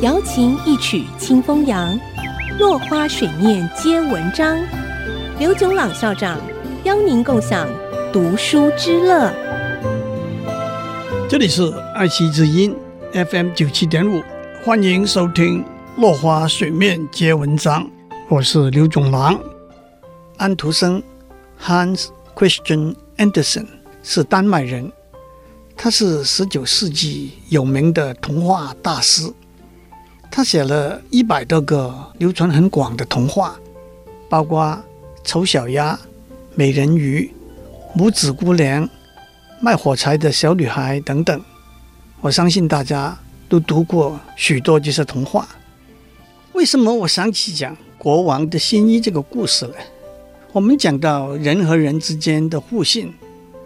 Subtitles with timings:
[0.00, 1.98] 瑶琴一曲清风扬，
[2.58, 4.56] 落花水面皆文章。
[5.38, 6.38] 刘炯朗校长
[6.84, 7.68] 邀您共享
[8.12, 9.32] 读书之乐。
[11.28, 12.74] 这里是爱惜之音
[13.12, 14.22] FM 九七点五，
[14.64, 15.62] 欢迎收听
[15.96, 17.84] 《落花水面皆文章》，
[18.28, 19.38] 我是刘炯朗。
[20.36, 21.02] 安徒生
[21.60, 22.06] Hans
[22.36, 23.66] Christian Andersen
[24.02, 24.92] 是丹麦人，
[25.80, 29.32] 他是十九世纪有名的童话大师。
[30.28, 33.56] 他写了一百多个流传很广的童话，
[34.28, 34.60] 包括
[35.22, 35.94] 《丑小鸭》
[36.56, 37.32] 《美人鱼》
[37.98, 38.82] 《拇指姑娘》
[39.60, 41.40] 《卖火柴的小女孩》等等。
[42.20, 43.16] 我相信大家
[43.48, 45.48] 都读过许多这些童话。
[46.54, 49.74] 为什么我想起讲国王的新衣这个故事呢？
[50.50, 53.14] 我们讲到人和人之间的互信，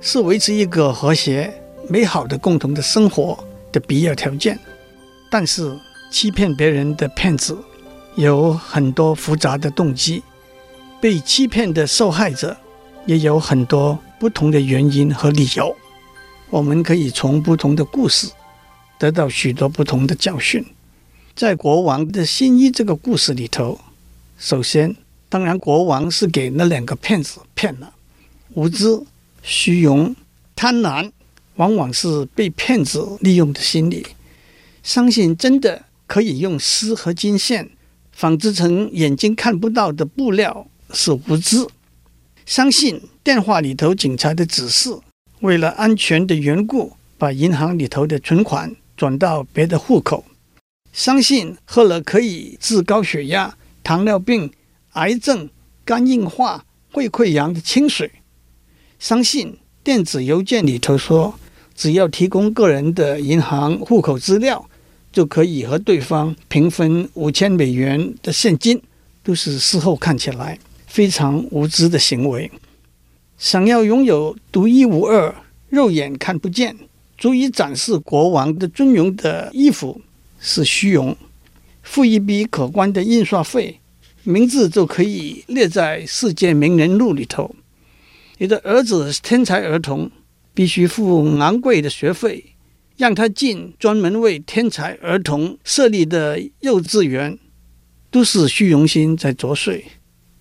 [0.00, 3.38] 是维持一个和谐美好的共同的生活
[3.72, 4.58] 的必要条件，
[5.30, 5.78] 但是。
[6.12, 7.56] 欺骗别人的骗子
[8.16, 10.24] 有很多复杂的动机，
[11.00, 12.56] 被欺骗的受害者
[13.06, 15.72] 也有很多不同的原因和理由。
[16.48, 18.28] 我们可以从不同的故事
[18.98, 20.66] 得到许多不同的教训。
[21.36, 23.80] 在国王的新衣这个故事里头，
[24.36, 24.96] 首先，
[25.28, 27.92] 当然国王是给那两个骗子骗了。
[28.54, 29.00] 无知、
[29.44, 30.16] 虚荣、
[30.56, 31.12] 贪婪，
[31.60, 34.06] 往往是被骗子利用的心理，
[34.82, 35.84] 相信真的。
[36.10, 37.70] 可以用丝和金线
[38.10, 41.64] 纺织成眼睛看不到的布料是无知，
[42.44, 44.90] 相信电话里头警察的指示，
[45.38, 50.24] 为了安全的缘故，把银行里头的存款转到别的户口，
[50.92, 54.52] 相信喝了可以治高血压、糖尿病、
[54.94, 55.48] 癌症、
[55.84, 58.10] 肝硬化、胃溃疡的清水，
[58.98, 61.38] 相信电子邮件里头说，
[61.80, 64.66] 只要提供个人的银行户口资料。
[65.12, 68.80] 就可以和对方平分五千美元的现金，
[69.24, 72.48] 都是事后看起来非常无知的行为。
[73.36, 75.34] 想要拥有独一无二、
[75.68, 76.76] 肉眼看不见、
[77.18, 80.00] 足以展示国王的尊荣的衣服
[80.38, 81.16] 是虚荣。
[81.82, 83.80] 付一笔可观的印刷费，
[84.22, 87.52] 名字就可以列在世界名人录里头。
[88.38, 90.08] 你的儿子是天才儿童，
[90.60, 92.54] 必须付昂贵的学费。
[92.98, 97.38] 让他进专门为天才儿童设立的幼稚园，
[98.10, 99.82] 都是虚荣心在作祟，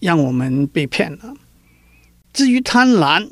[0.00, 1.34] 让我们被骗了。
[2.32, 3.28] 至于贪婪，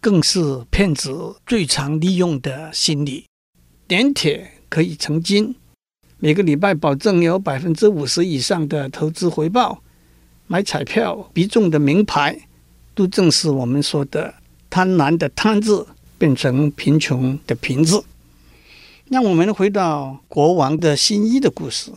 [0.00, 3.26] 更是骗子最常利用的心理。
[3.86, 5.54] 点铁可以成金，
[6.16, 9.82] 每个礼拜保证有百分之五十以上的投资回报，
[10.46, 12.48] 买彩票必中的名牌，
[12.94, 14.32] 都正是我们说的
[14.70, 15.86] 贪婪的贪字
[16.18, 18.02] 变成贫穷的贫字。
[19.08, 21.90] 让我们回到国王的新衣的故事。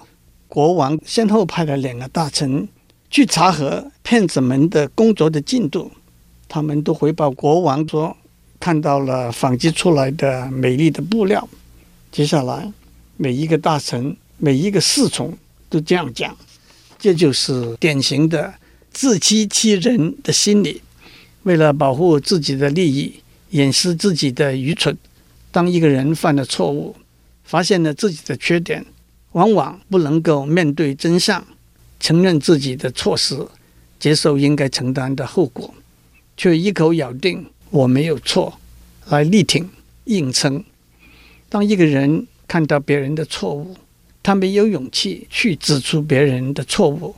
[0.48, 2.68] 国王先后派了两个大臣
[3.10, 5.92] 去查核骗子们的工作的进度，
[6.48, 8.16] 他们都回报国王说
[8.60, 11.48] 看到了纺织出来的美丽的布料。
[12.12, 12.72] 接下来，
[13.18, 15.38] 每一个大臣、每一个侍从
[15.70, 16.36] 都这样讲，
[16.98, 18.54] 这就是典型的
[18.92, 20.82] 自欺欺人的心理。
[21.44, 24.98] 为了保护自己的利益，掩饰自己的愚蠢。
[25.52, 26.96] 当一个人犯了错误，
[27.44, 28.86] 发现了自己的缺点，
[29.32, 31.46] 往往不能够面对真相，
[32.00, 33.36] 承认自己的错失，
[34.00, 35.74] 接受应该承担的后果，
[36.36, 38.60] 却一口咬定我没有错，
[39.08, 39.70] 来力挺
[40.06, 40.64] 硬撑。
[41.50, 43.76] 当一个人看到别人的错误，
[44.22, 47.16] 他没有勇气去指出别人的错误，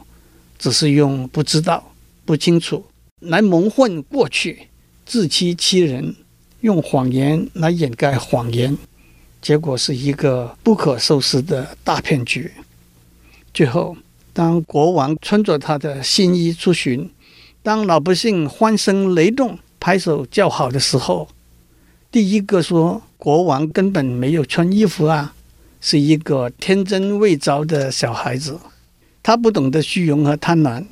[0.57, 1.91] 只是用不知道、
[2.23, 2.85] 不清楚
[3.19, 4.68] 来蒙混过去，
[5.09, 6.15] 自欺欺人。
[6.61, 8.77] 用谎言来掩盖谎言，
[9.41, 12.51] 结果是一个不可收拾的大骗局。
[13.53, 13.95] 最后，
[14.33, 17.09] 当国王穿着他的新衣出巡，
[17.63, 21.29] 当老百姓欢声雷动、拍手叫好的时候，
[22.11, 25.33] 第一个说国王根本没有穿衣服啊，
[25.79, 28.59] 是一个天真未着的小孩子。
[29.23, 30.83] 他不懂得虚荣和贪婪，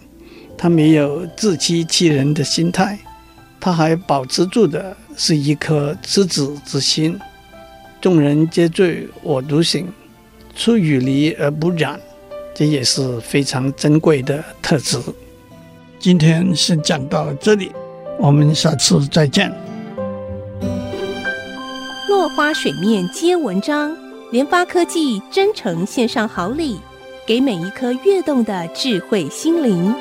[0.58, 2.98] 他没有自欺欺人的心态，
[3.60, 4.96] 他还保持住的。
[5.20, 7.20] 是一颗赤子之心，
[8.00, 9.92] 众人皆醉我独醒，
[10.56, 12.00] 出淤泥而不染，
[12.54, 15.00] 这也是非常珍贵的特质。
[15.98, 17.72] 今天先讲到这里，
[18.20, 19.52] 我们下次再见。
[22.08, 23.98] 落花水面皆文章，
[24.32, 26.80] 联发科技真诚献上好礼，
[27.26, 29.96] 给每一颗跃动的智慧心灵。